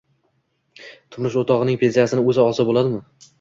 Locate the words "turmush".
1.15-1.37